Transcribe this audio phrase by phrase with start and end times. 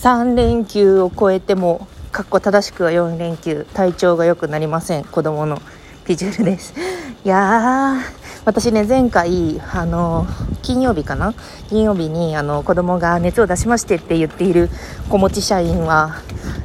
[0.00, 5.04] 3連休を超えてもかっこ正しくは4連休体調が良くなりません。
[5.04, 5.60] 子供の
[6.06, 6.72] ピジュールです。
[7.22, 8.19] いやー。
[8.44, 10.26] 私ね前回あの
[10.62, 11.34] 金曜日かな？
[11.68, 14.70] 金曜日にあの子供が熱を出しましてって言っている
[15.08, 16.16] 子持ち社員は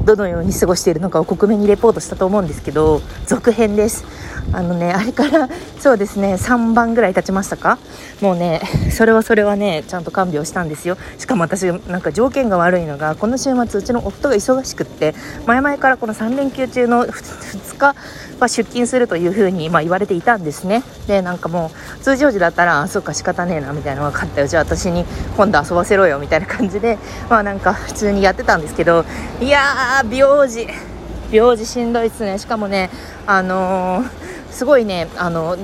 [0.05, 4.05] どのように過ごしているのかを国民にレポートしたと思うんですけど続編です。
[4.53, 5.49] あのねあれから
[5.79, 7.77] そうですね3番ぐらい経ちましたか？
[8.21, 8.61] もうね
[8.91, 10.97] それはそれはねちゃんと看病したんですよ。
[11.17, 15.13] しかも私なんか条件が悪いのがこの週末うちの夫が忙しくって
[15.45, 17.95] 前々からこの3連休中の2日
[18.39, 20.83] は出勤するというふうにまあ言われていたんですね。
[21.07, 26.97] でなんかもう通常時だったらそうか仕方ねえなみたいなの分かったよじゃあ私に今度遊ばせろよみたいな感じで
[27.29, 29.05] まあなんか普通にやってたんですけど
[29.41, 30.67] いやー病児。
[31.31, 32.37] 病児しんどいっすね。
[32.37, 32.89] しかもね
[33.25, 34.09] あのー、
[34.51, 35.57] すごいねあの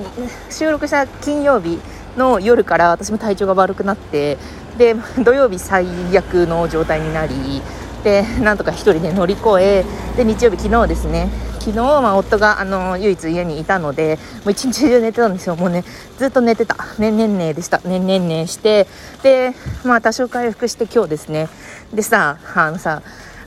[0.49, 1.79] 収録した金曜日
[2.17, 4.37] の夜から私も体調が悪くなって
[4.77, 5.85] で土曜日最
[6.17, 7.61] 悪の状態になり
[8.03, 9.85] でなんとか1人で乗り越え
[10.17, 11.29] で日曜日昨日ですね
[11.61, 15.55] 昨日は夫があの唯一家にいたのでもう一日中寝てたんですよ。
[15.55, 15.83] もうね
[16.17, 16.75] ずっと寝てた。
[16.97, 17.77] ねんねんねでした。
[17.81, 18.87] ねんねんねして
[19.21, 19.53] で
[19.85, 21.49] まあ多少回復して今日ですね。
[21.93, 23.03] でさあのさ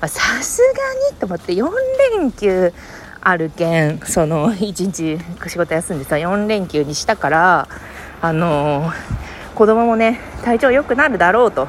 [0.06, 0.08] さ
[0.44, 1.68] すがにと思って4
[2.20, 2.72] 連休
[3.20, 5.18] あるけんその1日
[5.48, 7.68] 仕事休んでさ4連休にしたから
[8.22, 8.92] あの
[9.56, 11.66] 子供もね体調良くなるだろうと。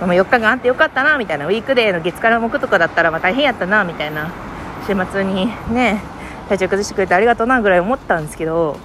[0.00, 1.46] 4日があってよかったなみたいな。
[1.46, 4.32] ウィークデーの月から木とかだったらまあ大変やったなみたいな。
[4.90, 6.02] 週末にね
[6.48, 8.76] 体調崩してくれてありがとうなぐらい思ったんですけど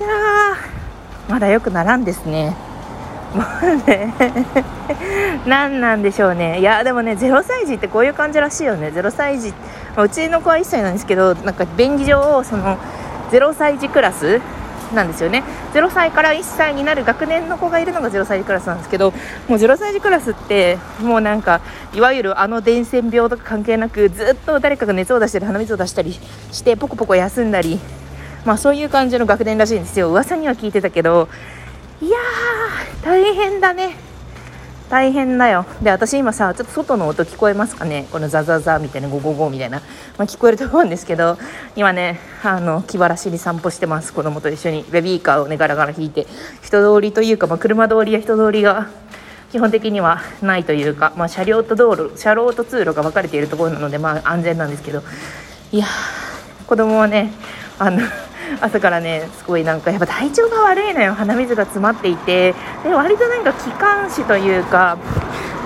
[0.00, 2.56] いやーまだ良くならんですね。
[3.34, 4.14] もうね
[5.46, 6.60] 何なんでしょうね。
[6.60, 8.88] いやでもね0歳児ってこういう感じらしいよね。
[8.88, 9.52] 0歳児
[9.96, 12.78] うちの子は1歳なんですけどなんか便宜上その
[13.30, 14.40] 0歳児クラス
[14.94, 15.42] なんですよね。
[15.74, 19.12] 0歳から1歳になる学年の子がいるのが0歳児クラスなんですけど
[19.48, 21.60] もう0歳児クラスってもうなんか
[21.94, 26.12] いわゆるあの伝染病とか関係なくずっと誰かが熱を出したり鼻水を出したり
[26.52, 27.80] してポコポコ休んだり
[28.44, 30.10] まあそういう感じの学年らしいんですよ。
[30.10, 31.28] 噂には聞いてたけど
[32.00, 34.05] いやー大変だね。
[34.88, 35.66] 大変だよ。
[35.82, 38.06] で私今さちょっと外の音聞こえますかね？
[38.12, 39.80] このザザザみたいなゴゴゴみたいな、
[40.16, 41.38] まあ、聞こえると思うんですけど
[41.74, 44.12] 今ねあの気晴らしに散歩してます。
[44.12, 44.84] 子供と一緒に。
[44.90, 46.26] ベビーカーをねガラガラ引いて。
[46.62, 48.88] 人通りというか、まあ、車通りや人通りが
[49.50, 55.02] 基本的にはないというか、まあ、車両と道路車両と通路が分かれているところなので、まあ、安全なんですけど。
[55.72, 55.86] いや
[56.66, 57.32] 子供はね
[57.78, 58.00] あの
[58.60, 61.14] 朝からねすごいなんかやっぱ体調が悪いのよ。
[61.14, 62.54] 鼻水が詰まっていて。
[62.84, 64.96] で割となんか気管支というか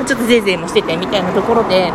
[0.06, 1.92] ちょっとゼーゼーもしててみたいなところで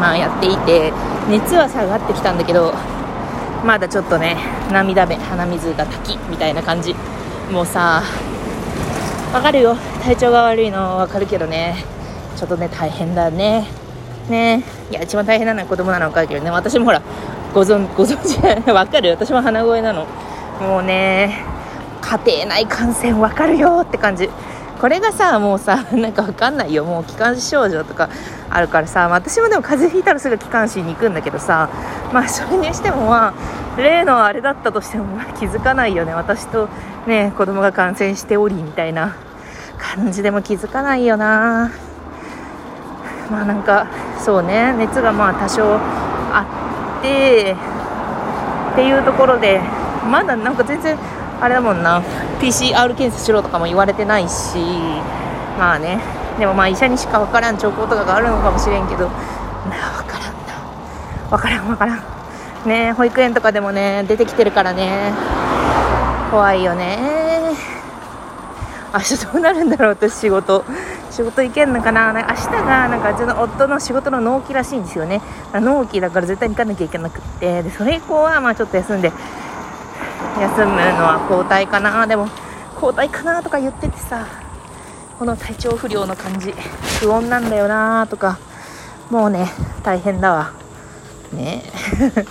[0.00, 0.92] まあやっていて。
[1.28, 2.74] 熱は下がってきたんだけど
[3.64, 4.36] まだちょっとね
[4.70, 6.94] 涙目鼻水が滝みたいな感じ。
[7.50, 8.02] もうさ
[9.32, 9.74] わかるよ。
[10.02, 11.76] 体調が悪いのわかるけどね。
[12.36, 13.66] ちょっとね大変だね。
[14.28, 14.62] ね。
[14.90, 16.50] いや一番大変なのは子供なのかけどね。
[16.50, 17.00] 私もほら
[17.54, 18.38] ご存ご存知
[18.70, 19.10] わかる？
[19.10, 20.06] 私も鼻声なの。
[20.60, 21.44] もうね
[22.00, 24.28] 家庭内感染わかるよって感じ。
[24.80, 26.84] これがさもうさ なんかわかんないよ。
[26.84, 28.08] もう気管支症状とか
[28.50, 29.08] あるからさ。
[29.08, 31.68] 私もでも風邪ひいたらすぐ気管支に行くんだけどさ。
[32.12, 35.04] まあそれにしてもまあ例のあれだったとしても
[35.38, 36.12] 気づかないよね。
[36.14, 36.68] 私と
[37.06, 39.14] ね子供が感染しておりみたいな
[39.78, 41.70] 感じでも気づかないよな。
[43.30, 43.86] まあなんか
[44.18, 44.74] そうね。
[44.76, 45.78] 熱がまあ多少
[46.32, 46.63] あっ
[47.04, 47.54] て
[48.72, 49.60] っていうところで
[50.10, 50.98] まだなんか全然
[51.40, 52.02] あれだもんな。
[52.40, 54.58] PCR 検査しろとかも言われてないし
[55.58, 56.00] まあね。
[56.38, 59.08] でもまあ医者にしか分からん兆候とかがあるのかもしれんけど。
[59.08, 59.10] な
[60.02, 61.30] 分からんな。
[61.30, 62.02] 分からん分からん。
[62.66, 65.12] ね保育園とかでもね出てきてるからね。
[66.30, 66.98] 怖いよね。
[68.92, 70.64] 明日どうなるんだろう私仕事。
[71.14, 72.12] 仕事行けんのかな？
[72.12, 75.22] なんか明日がなんかうちの夫の仕事の納期らしいんですよね。
[75.52, 77.62] 納期だから絶対に行かなきゃいけなくって。
[77.62, 79.12] でそれ以降はまあちょっと休んで
[80.40, 82.06] 休むのは交代かな。
[82.08, 82.28] でも
[82.74, 84.26] 交代かなとか言っててさ
[85.18, 86.52] この体調不良の感じ
[87.00, 88.38] 不穏なんだよなとか
[89.08, 89.46] もうね
[89.84, 90.63] 大変だわ。
[91.36, 91.62] ね。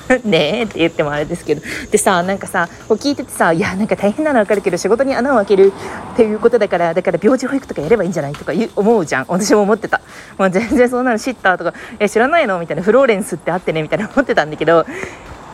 [0.09, 1.61] え ねえって言ってもあれですけど。
[1.91, 5.73] でさなんかさこう聞いててさいやなんか大変なの分かるけど仕事に穴を開ける
[6.13, 9.25] っていうことだからだから病児保育とかやればいいんじゃないとか思うじゃん。
[9.27, 10.01] 私も思ってた。
[10.38, 12.83] もう全然そんなの知ったとかえ知らないのみたいな。
[12.83, 14.85] フローレンスってあってねみたいな思ってたんだけど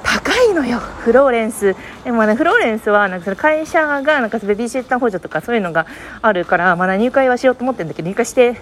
[0.04, 1.76] 高いのよフローレンス。
[2.04, 5.86] でもねフローレンスはなんかその会社がなんかベビーシッター補助とかそういうのが
[6.22, 8.56] あるからまだ入会はしようと思ってるんだけど入会して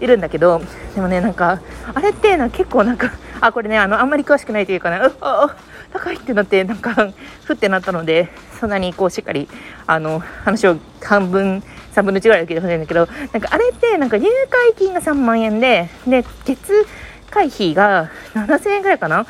[0.00, 0.60] いるんだけど
[0.94, 1.60] でもねなんか
[1.94, 5.56] あれってな結構なんかあこれねあのあんまり詳しくないというかねうあ
[5.92, 7.12] 高いってなってなんか
[7.44, 8.28] ふってなったので
[8.60, 9.48] そんなにこうしっかり
[9.86, 11.62] あの話を半分
[11.96, 16.86] 3分の1ぐらいだけで欲しいんだけど、なんかあれってなんか入会金が3万円で、で、月
[17.30, 19.26] 会費が7000円ぐらいかな？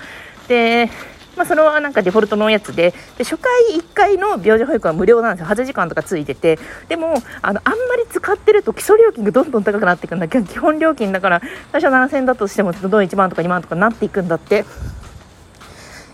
[0.48, 0.90] で、
[1.36, 5.54] まあ、それはなんかデフォルトのやつでで初回1回の病児保育は無料なんですよ。
[5.54, 6.58] 8時間とかついてて。
[6.88, 10.28] でもあのあんまり使ってると基礎料金がどんどん高くなっていくんだ。
[10.28, 11.42] け ど基本料金だから
[11.72, 14.64] 最初7000円だとしてもどんどん1万とか2万とかなっていくんだって。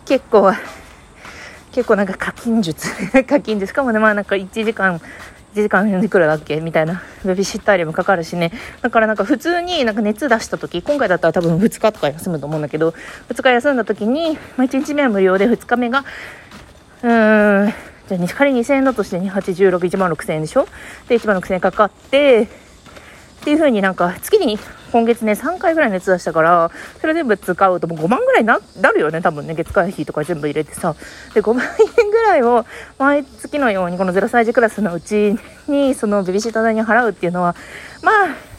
[0.05, 0.53] 結構
[1.71, 2.89] 結構なんか課金術。
[3.25, 3.71] 課金術。
[3.71, 5.01] しかもねまあなんか1時間
[5.55, 6.61] 1時間いくらだっけ？
[6.61, 7.03] みたいな。
[7.25, 8.53] ベビーシッター料もかかるしね。
[8.81, 12.95] だからなんか普通になんか熱出した時今回だったら多分2日とか休むと思うんだけど
[13.29, 16.05] 2日休んだ時に、まあ、1日目は無料で2日目が
[17.03, 17.75] うーん
[18.09, 20.67] じゃあ仮に2000円だとして2816万6000円でしょ？
[21.09, 24.59] で1万6000円かかってっていう風になんか月に
[24.93, 28.59] 今月ね3回ぐらい熱出したからそれ全部使うともう5万ぐらいにな
[28.93, 30.95] るよね多分ね月会費とか全部入れてさ
[31.35, 31.65] で5万
[31.99, 32.67] 円ぐらいを
[32.99, 35.37] 毎月のようにこの0歳児クラスのうち
[35.67, 37.57] にそのベビーシッター代に払うっていうのは
[38.03, 38.53] まあ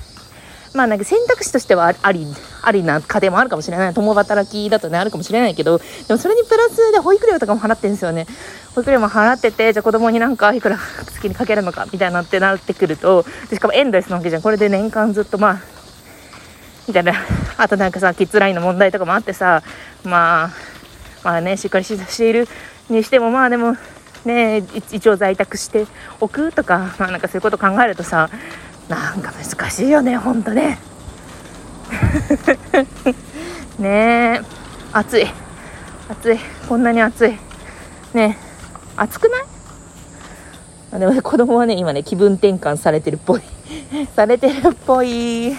[0.73, 2.25] まあなんか選択肢としてはあり、
[2.63, 3.93] ありな家庭もあるかもしれない。
[3.93, 8.25] 共働きだとね、あるかもしれないけど、でもそれにプラスで保育料とかも払ってるんですよね。
[8.73, 14.41] 保育料も払ってて、じゃあ子供になんかいくら月にかけるのかみたいなってなってくると、しかもエンドレスなわけじゃん。
[14.41, 15.72] これで年間ずっとまあ、
[16.87, 17.13] みたいな。
[17.57, 19.61] あとなんかさ、キッズラインの問題とかもあってさ、
[20.03, 20.49] まあ、
[21.23, 22.47] まあね、しっかりしている
[22.89, 23.75] にしても、まあでも、
[24.25, 25.85] ね、一応在宅して
[26.19, 28.29] おくとか、まあなんかそういうこと考えるとさ、
[28.89, 30.77] なんか難しいよねほんとね。
[33.79, 34.41] ねえ
[34.91, 35.27] 暑い。
[36.09, 36.39] 暑い。
[36.67, 37.31] こんなに暑い。
[38.13, 38.43] ねえ
[38.97, 39.39] 暑くな
[40.97, 40.99] い？
[40.99, 43.41] でも子供はね今ね気分転換されてるっぽい。
[44.15, 45.55] されてるっぽい。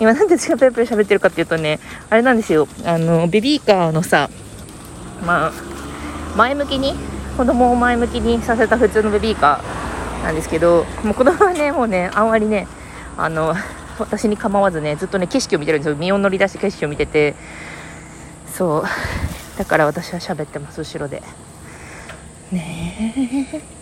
[0.00, 1.80] 今なんで私がペラペラ喋ってるかっていうとね
[2.10, 2.68] あれなんですよ。
[2.84, 4.30] あのベビーカーのさ
[5.24, 5.52] まあ
[6.36, 6.94] 前向きに
[7.36, 12.66] 子供を前向きにさせた普通のベビーカーなんですけどもう子供はねもうねあんまりね
[13.16, 13.54] あの
[13.98, 15.96] 私に構わずねずっとね景色を見てるんですよ。
[15.96, 17.34] 身を乗り出して景色を見てて。
[18.52, 18.84] そう。
[19.58, 21.22] だから私は喋ってます後ろで。
[22.50, 23.81] ねえ。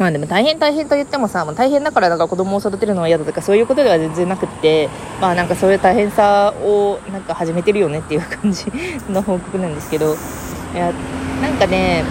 [0.00, 4.88] まあでも大変大変と言ってもさ、もう大変だからなんか子供を育てるのは嫌だとかそういうことでは全然なくって
[5.20, 8.64] まあなんかそういう大変さをなんか始めてるよねっていう感じ
[9.10, 10.14] の報告なんですけど
[10.74, 10.90] いや
[11.42, 12.02] なんかね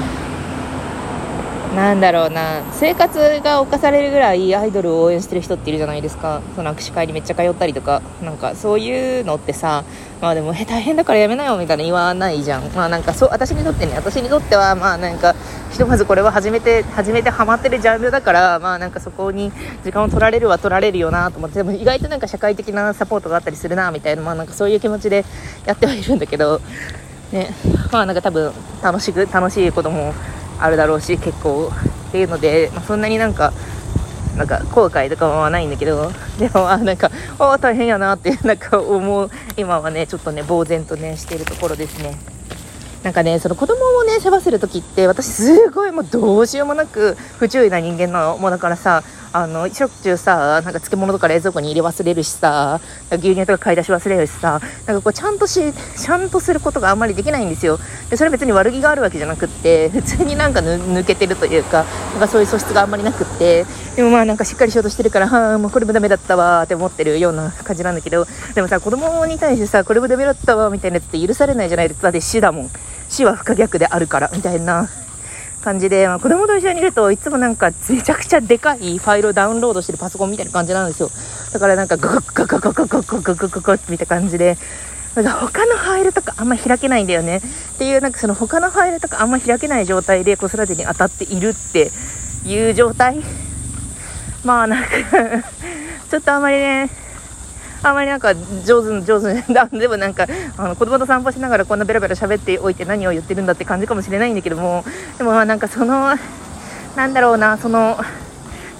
[1.76, 2.64] なんだろうな。
[2.74, 6.42] 生活が侵されるぐらいアイドルを応援してる人っているじゃないですか。
[6.56, 8.02] その握手会にめっちゃ通ったりとか。
[8.24, 9.84] なんかそういうのってさ
[10.20, 12.64] まあでもえ大変だからやめなよみたいな言わないじゃん。
[12.76, 15.36] まあなんかそう私にとってね私にとってはまあなんか
[15.72, 19.52] ひとまずこれは初めて初めてハマってるジャンルだからまあなんかそこに
[19.84, 21.58] 時間を取られるは取られるよなと思って。
[21.58, 25.24] でも意外となんか社会的なサポートがあったりするなみたいなまあなんかそういう気持ちで
[25.66, 26.60] やってはいるんだけど。
[27.32, 27.54] ね。
[27.92, 28.52] まあなんか多分
[28.82, 30.16] 楽しく楽しいことも
[30.60, 31.72] あるだろうし結構
[32.10, 33.54] っていうので、まあ、そんなになんか
[34.38, 42.18] なんか後悔とかはないんだけどでもあなんかあ大変やなって なんか思う今はねちょっとね呆然とねしているところですね。
[43.04, 52.80] なんかねその子供をね世話する時って私すごいもうどうしようもなく不注意な人間なのもうだからさあのしょっちゅうさなんか漬物とか冷蔵庫に入れ忘れるしさ
[53.12, 57.80] 牛乳とか買い出し忘れるしさなんかこうちゃんとしちゃんとすることがあんまりできないんですよ。
[58.10, 63.66] でそれ別に悪気があるわけじゃなくって普通になんか抜けてるというかなんかそういう素質があんまりなくって
[63.96, 68.26] でもまあなんかしっかりしようとしてるからはあもうこれもダメだったわって思ってるような感じなんだけど
[68.56, 71.90] でもさ子供に対してさこれもダメだったわみたいなやつって許されないじゃない。
[71.90, 72.70] ですかだって死だもん。
[73.10, 74.90] 死は不可逆であるからみたいな。
[75.60, 81.10] 感じで、まあ、子供と一緒にいるといつもなんかめちゃくちゃでかいファイルをダウンロードしてるパソコンみたいな感じなんですよ。
[81.54, 84.58] だからなんかガガガガガガガガガガガガみたいな感じで
[85.16, 91.92] なんか他のファイルとかあんま開けないんだよねっていうなんかその他のファイルとかあんま開けない状態で子育てに当たっているって
[92.46, 93.22] いう状態
[94.44, 94.90] まあなんか
[96.10, 96.90] ちょっとあんまりね
[97.82, 98.34] あまりなんか
[98.66, 104.84] 上手上手でもなんかあの子供と散歩しながらこんなベラベラ喋っておいて何を言ってるんだって感じかもしれないんだけども
[105.18, 106.16] でもまあなんかその
[106.96, 107.98] なんだろうなその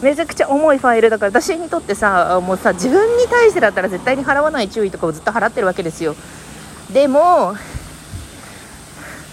[0.02, 6.16] めちゃくちゃ重いファイルだから私にとってさもうさ自分に対してだったら絶対に払わない注意とかをずっと払ってるわけですよ。
[6.92, 7.56] でも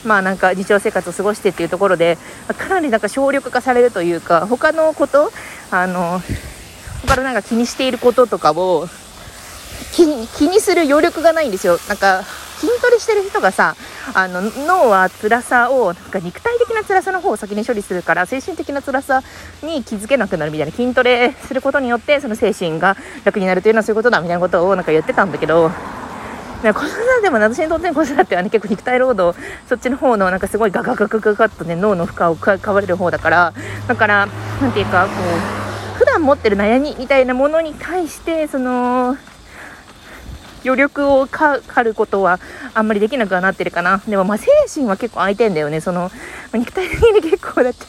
[0.04, 2.18] まあなんか日常生活を過ごしてっていうところで
[2.56, 5.32] かなりなんか省力化されるというか他のこと
[5.70, 6.20] あの
[7.02, 8.88] 他のなんか気にしていることとかを
[9.94, 11.78] 気にする余力がないんですよ。
[11.88, 12.24] なんか
[12.56, 13.76] 筋トレしてる人がさ
[14.14, 19.22] あの脳は辛さをなんか肉体的な辛さの方を先に処理するから精神的な辛さ
[19.62, 25.70] に気づけなくなるみたいな筋トレすることによってその精神が楽になるというのはそういうことだみたいなことをなんか言ってたんだけど
[26.62, 33.52] 子育てでも私にとっての子育てはね結構肉体労働そっちの方のなんかすごいガガガガガガッとね脳の負荷をかわれる方だから
[33.86, 34.26] だから
[34.60, 35.10] なんていうかこ
[35.94, 39.16] う普段持ってる悩みみたいなものに対してその
[40.66, 42.40] 余力をかることは
[42.74, 44.02] あんまりできなくはなってるかな。
[44.06, 45.80] でもまあ精神は結構空いてんだよね。
[45.80, 46.10] その、
[46.52, 47.86] 肉体的に結構だって、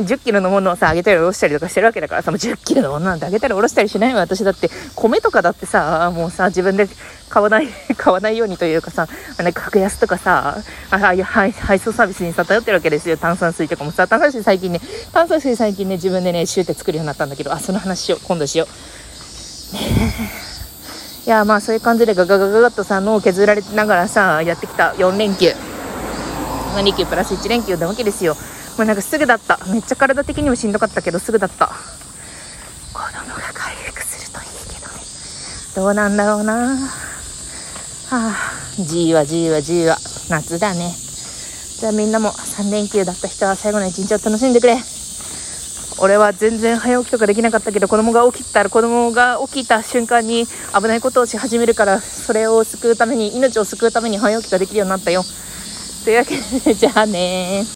[0.00, 4.20] ね、10キロのものをさ、あげたり下ろしたりとかしてるわけだからさ、もう10キロのものなんてあげたり下ろしたりしないわ。
[4.20, 6.88] 私だって、米とかだってさ、もうさ、自分で
[7.28, 10.58] 買わない、 買わないようにというかさ、なんか格安とかさ、
[10.90, 13.16] ああいう配送サービスにさ、頼ってるわけですよ。
[13.16, 14.80] 炭酸水とかもさ、炭酸水最近ね、
[15.12, 18.20] 炭酸水最近ね、自分でね、シューって作るようになったんだけど、あ、その話しよう。
[18.24, 18.66] 今度しよ
[19.72, 19.74] う。
[19.74, 19.80] ね
[20.38, 20.41] え。
[21.24, 25.52] いやまあそういう感じでガガガガガッとさ脳を削られながらさやってきた4連休。
[26.74, 28.34] 2連休プラス1連休なわけですよ。
[28.76, 29.58] もうなんかすぐだった。
[29.66, 31.66] めっちゃ体的にもしんどかったけどすぐだった。
[31.66, 31.72] 子
[33.12, 35.00] 供が回復するといいけどね。
[35.76, 36.76] どうなんだろうな。
[36.76, 36.88] は
[38.10, 38.36] あ。
[38.78, 39.96] じいわじいわじいわ。
[40.28, 40.92] 夏だね。
[41.78, 44.76] じゃあみんなも3連休だった人は最後の一日を楽しんでくれ。
[46.02, 55.22] 俺は全然早起きとかできなかったけど子供が起きたら子供が起きた瞬間に危ないことをし始めるからそれを救うために命を救うために早起きができるようになったよ。
[56.04, 57.64] というわけでじゃあね